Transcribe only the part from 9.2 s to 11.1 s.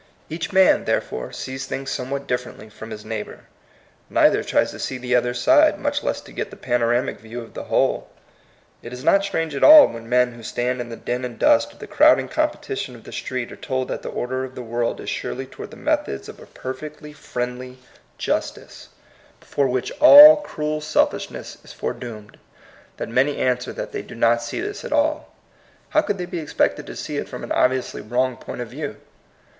strange at all when men who stand in the